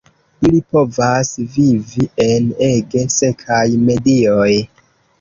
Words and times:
Ili 0.47 0.61
povas 0.77 1.29
vivi 1.59 2.09
en 2.25 2.51
ege 2.71 3.07
sekaj 3.21 3.63
medioj. 3.87 4.53